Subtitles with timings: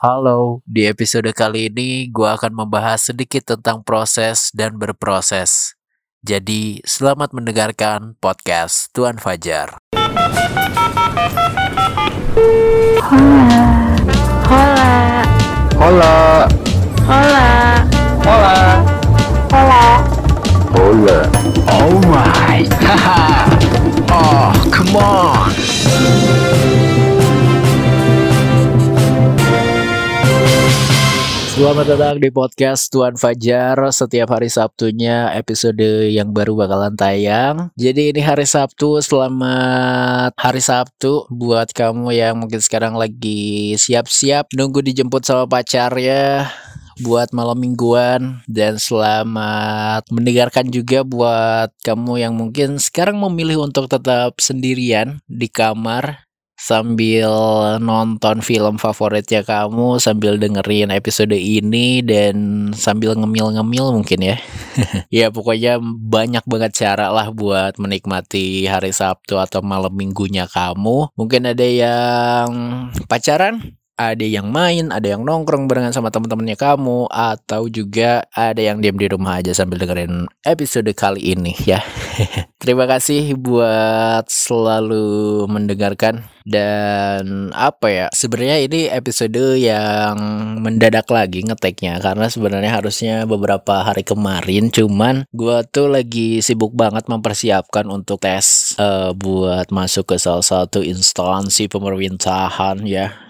[0.00, 5.76] Halo, di episode kali ini gue akan membahas sedikit tentang proses dan berproses.
[6.24, 9.76] Jadi, selamat mendengarkan podcast Tuan Fajar.
[13.04, 13.52] Hola.
[14.48, 14.96] Hola.
[17.04, 17.44] Hola.
[18.24, 18.56] Hola.
[19.52, 19.84] Hola.
[20.72, 21.18] Hola.
[21.76, 22.64] Oh my,
[24.16, 25.19] oh come on.
[31.60, 33.76] Selamat datang di podcast Tuan Fajar.
[33.92, 37.68] Setiap hari Sabtunya episode yang baru bakalan tayang.
[37.76, 44.80] Jadi ini hari Sabtu Selamat hari Sabtu Buat kamu yang mungkin sekarang lagi siap-siap Nunggu
[44.80, 46.48] dijemput sama pacar ya
[47.04, 48.40] buat malam mingguan.
[48.48, 56.29] Dan selamat mendengarkan juga buat kamu yang mungkin sekarang memilih untuk tetap sendirian di kamar
[56.60, 57.32] sambil
[57.80, 64.36] nonton film favoritnya kamu sambil dengerin episode ini dan sambil ngemil-ngemil mungkin ya.
[65.24, 71.16] ya pokoknya banyak banget cara lah buat menikmati hari Sabtu atau malam minggunya kamu.
[71.16, 72.48] Mungkin ada yang
[73.08, 78.80] pacaran, ada yang main, ada yang nongkrong barengan sama teman-temannya kamu, atau juga ada yang
[78.80, 81.84] diam di rumah aja sambil dengerin episode kali ini ya.
[82.62, 90.16] Terima kasih buat selalu mendengarkan dan apa ya sebenarnya ini episode yang
[90.60, 97.06] mendadak lagi ngeteknya karena sebenarnya harusnya beberapa hari kemarin cuman gua tuh lagi sibuk banget
[97.06, 103.29] mempersiapkan untuk tes uh, buat masuk ke salah satu instansi pemerintahan ya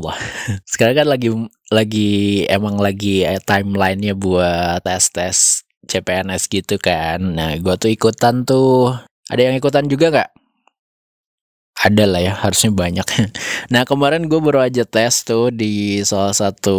[0.00, 0.18] lah.
[0.70, 1.28] Sekarang kan lagi
[1.68, 2.10] lagi
[2.48, 7.20] emang lagi eh, timelinenya buat tes-tes CPNS gitu kan.
[7.20, 8.96] Nah, gua tuh ikutan tuh.
[9.26, 10.30] Ada yang ikutan juga nggak?
[11.76, 13.06] Ada lah ya, harusnya banyak.
[13.66, 16.78] Nah kemarin gue baru aja tes tuh di salah satu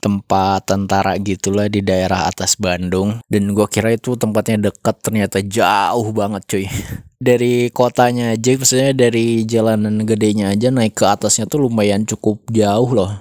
[0.00, 3.22] tempat tentara gitulah di daerah atas Bandung.
[3.30, 6.66] Dan gue kira itu tempatnya deket, ternyata jauh banget cuy.
[7.22, 12.90] Dari kotanya aja, maksudnya dari jalanan gedenya aja naik ke atasnya tuh lumayan cukup jauh
[12.90, 13.14] loh.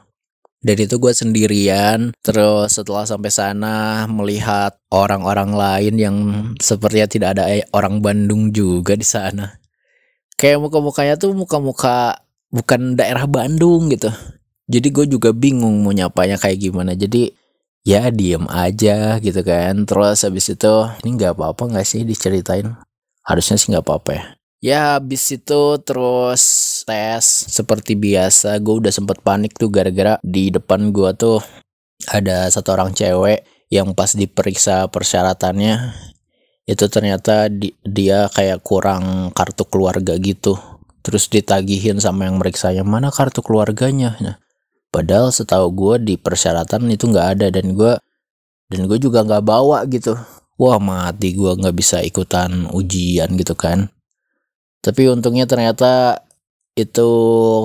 [0.57, 6.17] Dan itu gue sendirian, terus setelah sampai sana melihat orang-orang lain yang
[6.57, 9.60] sepertinya tidak ada orang Bandung juga di sana
[10.41, 14.09] kayak muka-mukanya tuh muka-muka bukan daerah Bandung gitu.
[14.65, 16.97] Jadi gue juga bingung mau nyapanya kayak gimana.
[16.97, 17.29] Jadi
[17.85, 19.85] ya diem aja gitu kan.
[19.85, 20.73] Terus habis itu
[21.05, 22.73] ini nggak apa-apa nggak sih diceritain?
[23.21, 24.23] Harusnya sih nggak apa-apa ya.
[24.61, 26.41] Ya habis itu terus
[26.85, 31.41] tes seperti biasa gue udah sempet panik tuh gara-gara di depan gue tuh
[32.09, 35.93] ada satu orang cewek yang pas diperiksa persyaratannya
[36.71, 40.55] itu ternyata di, dia kayak kurang kartu keluarga gitu.
[41.03, 44.15] Terus ditagihin sama yang meriksanya mana kartu keluarganya?
[44.23, 44.39] Nah,
[44.87, 47.99] padahal setahu gue di persyaratan itu nggak ada dan gue
[48.71, 50.15] dan gue juga nggak bawa gitu.
[50.55, 53.91] Wah mati gue nggak bisa ikutan ujian gitu kan.
[54.79, 56.23] Tapi untungnya ternyata
[56.79, 57.11] itu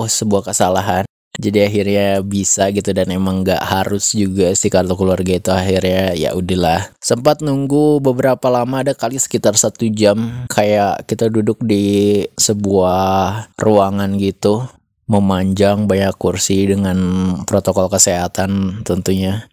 [0.03, 5.53] sebuah kesalahan jadi akhirnya bisa gitu dan emang nggak harus juga sih kartu keluarga itu
[5.53, 6.89] akhirnya ya udahlah.
[6.97, 14.17] Sempat nunggu beberapa lama ada kali sekitar satu jam kayak kita duduk di sebuah ruangan
[14.17, 14.65] gitu
[15.07, 16.97] memanjang banyak kursi dengan
[17.45, 19.45] protokol kesehatan tentunya.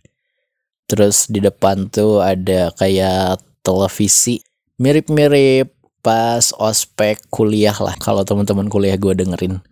[0.88, 4.40] Terus di depan tuh ada kayak televisi
[4.80, 5.72] mirip-mirip
[6.04, 9.64] pas ospek kuliah lah kalau teman-teman kuliah gue dengerin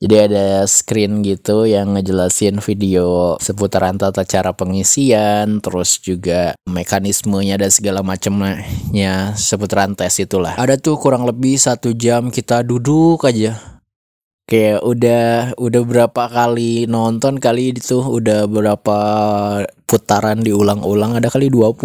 [0.00, 7.68] jadi ada screen gitu yang ngejelasin video seputaran tata cara pengisian, terus juga mekanismenya dan
[7.68, 10.56] segala macamnya seputaran tes itulah.
[10.56, 13.60] Ada tuh kurang lebih satu jam kita duduk aja.
[14.48, 18.98] Kayak udah udah berapa kali nonton kali itu udah berapa
[19.84, 21.76] putaran diulang-ulang ada kali 20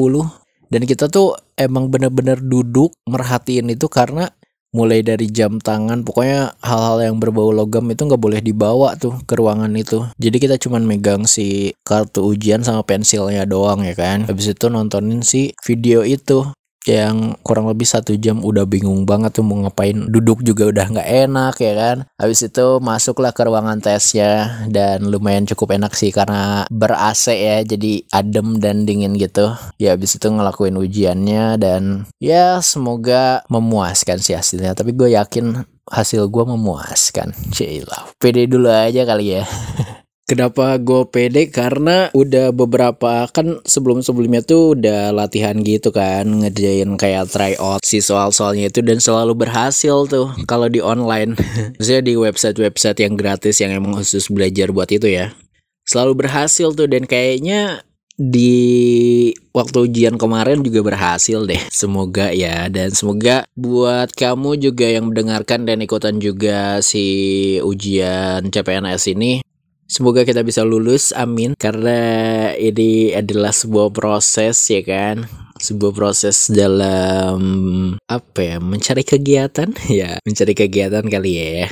[0.73, 4.33] dan kita tuh emang bener-bener duduk merhatiin itu karena
[4.75, 9.39] mulai dari jam tangan pokoknya hal-hal yang berbau logam itu nggak boleh dibawa tuh ke
[9.39, 10.03] ruangan itu.
[10.19, 14.27] Jadi kita cuman megang si kartu ujian sama pensilnya doang ya kan.
[14.27, 16.51] Habis itu nontonin si video itu
[16.85, 20.07] yang kurang lebih satu jam udah bingung banget tuh mau ngapain.
[20.09, 21.97] Duduk juga udah nggak enak ya kan?
[22.21, 27.57] Habis itu masuklah ke ruangan tesnya dan lumayan cukup enak sih karena ber AC ya
[27.65, 29.53] jadi adem dan dingin gitu.
[29.81, 34.77] Ya habis itu ngelakuin ujiannya dan ya semoga memuaskan sih hasilnya.
[34.77, 37.33] Tapi gue yakin hasil gue memuaskan.
[37.49, 39.43] Cila pede dulu aja kali ya
[40.25, 41.53] Kenapa gue pede?
[41.53, 48.01] Karena udah beberapa kan sebelum-sebelumnya tuh udah latihan gitu kan ngerjain kayak try out si
[48.01, 51.37] soal-soalnya itu dan selalu berhasil tuh kalau di online.
[51.77, 55.29] Maksudnya di website-website yang gratis yang emang khusus belajar buat itu ya.
[55.85, 57.85] selalu berhasil tuh dan kayaknya
[58.17, 61.61] di waktu ujian kemarin juga berhasil deh.
[61.69, 67.05] Semoga ya dan semoga buat kamu juga yang mendengarkan dan ikutan juga si
[67.61, 69.45] ujian CPNS ini
[69.85, 71.53] Semoga kita bisa lulus, amin.
[71.53, 71.97] Karena
[72.57, 75.29] ini adalah sebuah proses ya kan,
[75.61, 77.39] sebuah proses dalam
[78.09, 79.69] apa ya, mencari kegiatan
[80.01, 81.69] ya, mencari kegiatan kali ya.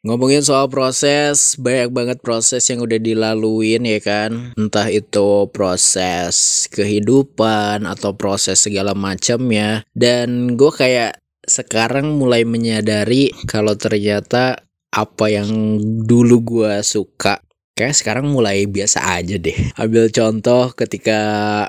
[0.00, 4.56] Ngomongin soal proses, banyak banget proses yang udah dilaluin ya kan.
[4.56, 9.84] Entah itu proses kehidupan atau proses segala macamnya.
[9.92, 17.38] Dan gue kayak sekarang mulai menyadari kalau ternyata apa yang dulu gue suka
[17.78, 19.56] kayak sekarang mulai biasa aja deh.
[19.80, 21.18] Ambil contoh ketika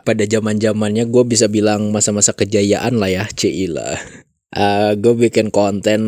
[0.04, 3.96] pada zaman zamannya gue bisa bilang masa-masa kejayaan lah ya, Cila.
[4.52, 6.02] Uh, gue bikin konten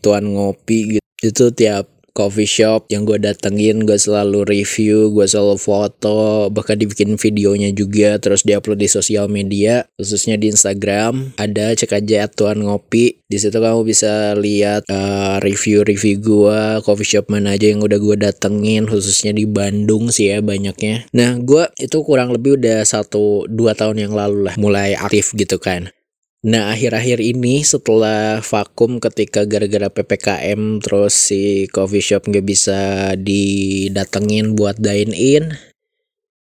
[0.00, 5.56] tuan ngopi gitu itu tiap coffee shop yang gue datengin gue selalu review gue selalu
[5.56, 11.36] foto bahkan dibikin videonya juga terus diupload di sosial media khususnya di Instagram.
[11.38, 13.22] Ada cek aja tuan ngopi.
[13.30, 18.16] Di situ kamu bisa lihat uh, review-review gue coffee shop mana aja yang udah gue
[18.18, 21.06] datengin khususnya di Bandung sih ya banyaknya.
[21.14, 25.62] Nah gue itu kurang lebih udah satu dua tahun yang lalu lah mulai aktif gitu
[25.62, 25.92] kan
[26.40, 34.56] Nah akhir-akhir ini setelah vakum ketika gara-gara PPKM terus si coffee shop nggak bisa didatengin
[34.56, 35.52] buat dine in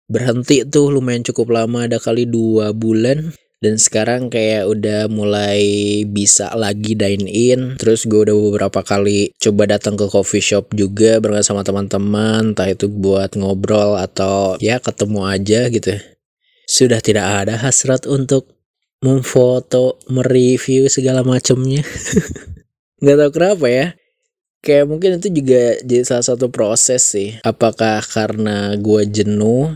[0.09, 3.37] berhenti tuh lumayan cukup lama ada kali dua bulan.
[3.63, 5.63] Dan sekarang kayak udah mulai
[6.03, 11.23] bisa lagi dine in terus gue udah beberapa kali coba datang ke coffee shop juga
[11.23, 15.95] bareng sama teman-teman entah itu buat ngobrol atau ya ketemu aja gitu.
[16.67, 18.51] Sudah tidak ada hasrat untuk
[19.03, 21.83] memfoto, mereview segala macamnya.
[23.03, 23.87] nggak tahu kenapa ya.
[24.63, 27.35] Kayak mungkin itu juga jadi salah satu proses sih.
[27.43, 29.75] Apakah karena gue jenuh?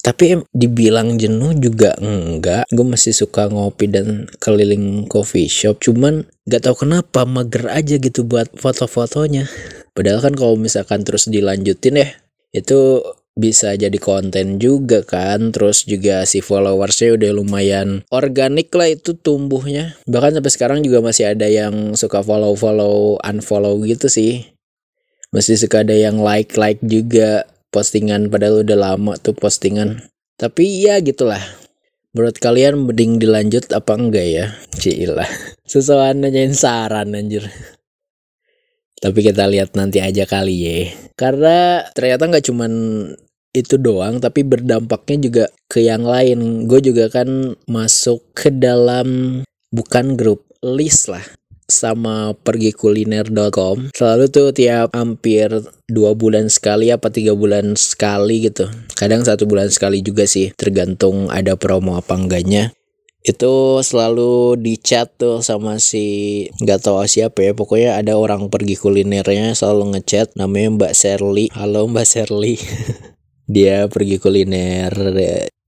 [0.00, 2.64] Tapi dibilang jenuh juga enggak.
[2.72, 5.84] Gue masih suka ngopi dan keliling coffee shop.
[5.84, 9.44] Cuman gak tahu kenapa mager aja gitu buat foto-fotonya.
[9.92, 12.08] Padahal kan kalau misalkan terus dilanjutin ya.
[12.56, 13.02] Itu
[13.36, 15.52] bisa jadi konten juga kan.
[15.52, 19.94] Terus juga si followersnya udah lumayan organik lah itu tumbuhnya.
[20.08, 24.48] Bahkan sampai sekarang juga masih ada yang suka follow follow unfollow gitu sih.
[25.30, 30.08] Masih suka ada yang like like juga postingan padahal udah lama tuh postingan.
[30.40, 31.40] Tapi ya gitulah.
[32.16, 34.46] Menurut kalian mending dilanjut apa enggak ya?
[34.72, 35.28] Cila
[35.70, 37.44] sesuatu nanyain saran anjir
[39.06, 40.90] tapi kita lihat nanti aja kali ya.
[41.14, 42.72] Karena ternyata nggak cuman
[43.54, 46.66] itu doang tapi berdampaknya juga ke yang lain.
[46.66, 51.22] Gue juga kan masuk ke dalam bukan grup list lah
[51.66, 55.50] sama pergi kuliner.com selalu tuh tiap hampir
[55.90, 58.66] dua bulan sekali apa tiga bulan sekali gitu.
[58.98, 62.74] Kadang satu bulan sekali juga sih tergantung ada promo apa enggaknya
[63.24, 67.52] itu selalu di chat tuh sama si nggak tahu siapa ya.
[67.52, 72.54] Pokoknya ada orang pergi kulinernya selalu ngechat namanya Mbak Sherly halo Mbak Sherly
[73.54, 74.92] dia pergi kuliner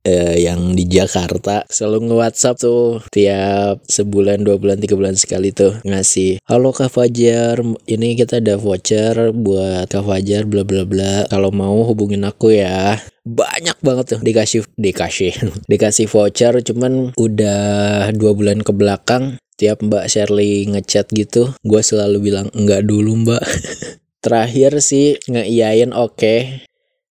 [0.09, 1.65] uh, yang di Jakarta.
[1.69, 7.61] Selalu nge-WhatsApp tuh tiap sebulan dua bulan tiga bulan sekali tuh ngasih halo Kak Fajar
[7.87, 11.27] ini kita ada voucher buat Kak Fajar bla bla bla.
[11.29, 12.99] Kalau mau hubungin aku ya
[13.29, 15.33] banyak banget tuh dikasih dikasih
[15.73, 22.33] dikasih voucher cuman udah dua bulan ke belakang tiap Mbak Shirley ngechat gitu gue selalu
[22.33, 23.45] bilang enggak dulu Mbak.
[24.25, 26.67] Terakhir sih ngeiyain oke okay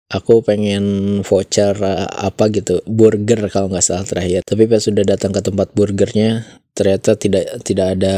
[0.08, 4.42] aku pengen voucher uh, apa gitu burger kalau nggak salah terakhir.
[4.48, 8.16] Tapi pas sudah datang ke tempat burgernya ternyata tidak tidak ada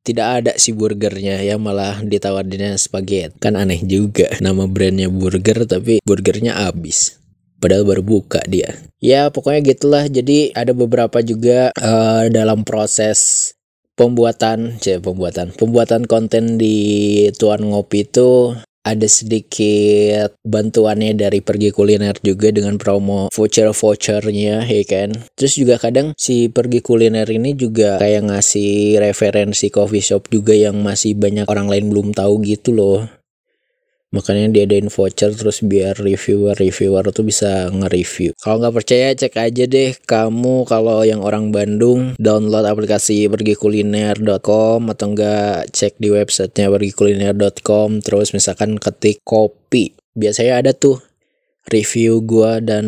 [0.00, 3.36] tidak ada si burgernya ya malah ditawarinnya spaghetti.
[3.36, 7.19] Kan aneh juga nama brandnya burger tapi burgernya habis
[7.60, 8.74] padahal baru buka dia.
[8.98, 10.04] Ya pokoknya gitulah.
[10.08, 13.52] Jadi ada beberapa juga uh, dalam proses
[14.00, 22.16] pembuatan cek pembuatan pembuatan konten di tuan ngopi itu ada sedikit bantuannya dari pergi kuliner
[22.24, 25.12] juga dengan promo voucher-vouchernya ya kan?
[25.36, 30.80] Terus juga kadang si pergi kuliner ini juga kayak ngasih referensi coffee shop juga yang
[30.80, 33.19] masih banyak orang lain belum tahu gitu loh
[34.10, 38.34] makanya dia diadain voucher terus biar reviewer-reviewer tuh bisa nge-review.
[38.38, 44.80] Kalau nggak percaya cek aja deh kamu kalau yang orang Bandung download aplikasi pergi kuliner.com
[44.90, 49.94] atau enggak cek di websitenya pergi kuliner.com terus misalkan ketik kopi.
[50.14, 51.09] Biasanya ada tuh
[51.68, 52.86] review gua dan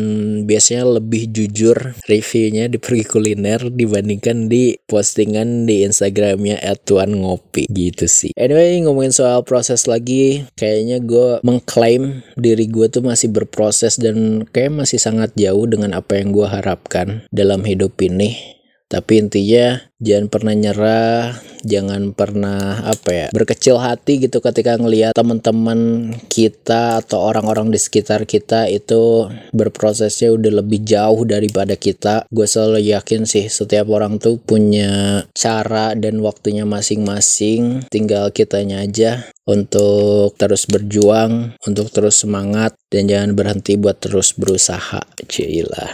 [0.49, 8.09] biasanya lebih jujur reviewnya di pergi kuliner dibandingkan di postingan di Instagramnya @tuan ngopi gitu
[8.09, 8.33] sih.
[8.33, 14.73] Anyway ngomongin soal proses lagi, kayaknya gue mengklaim diri gue tuh masih berproses dan kayak
[14.73, 18.62] masih sangat jauh dengan apa yang gue harapkan dalam hidup ini.
[18.93, 21.33] Tapi intinya jangan pernah nyerah,
[21.65, 28.29] jangan pernah apa ya berkecil hati gitu ketika ngelihat teman-teman kita atau orang-orang di sekitar
[28.29, 32.29] kita itu berprosesnya udah lebih jauh daripada kita.
[32.29, 37.89] Gue selalu yakin sih setiap orang tuh punya cara dan waktunya masing-masing.
[37.89, 45.01] Tinggal kitanya aja untuk terus berjuang, untuk terus semangat dan jangan berhenti buat terus berusaha.
[45.25, 45.91] Cilah.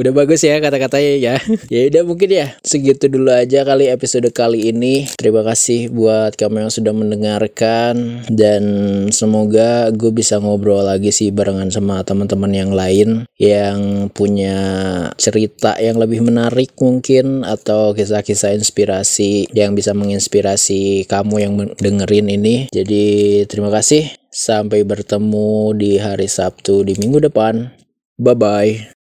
[0.00, 1.34] Udah bagus ya kata-katanya ya.
[1.74, 5.04] ya udah mungkin ya segitu dulu aja kali episode kali ini.
[5.20, 8.64] Terima kasih buat kamu yang sudah mendengarkan dan
[9.12, 14.56] semoga gue bisa ngobrol lagi sih barengan sama teman-teman yang lain yang punya
[15.20, 22.72] cerita yang lebih menarik mungkin atau kisah-kisah inspirasi yang bisa menginspirasi kamu yang dengerin ini.
[22.72, 24.08] Jadi terima kasih.
[24.32, 27.68] Sampai bertemu di hari Sabtu di minggu depan.
[28.16, 28.99] Bye bye.